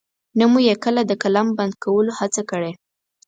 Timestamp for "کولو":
1.83-2.11